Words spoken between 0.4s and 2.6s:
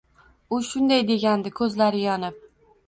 u shunday degandi ko’zlari yonib.